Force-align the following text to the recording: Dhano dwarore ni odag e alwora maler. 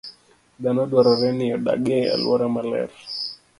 Dhano 0.61 0.81
dwarore 0.91 1.29
ni 1.37 1.47
odag 1.57 1.85
e 1.99 2.01
alwora 2.15 2.47
maler. 2.53 2.91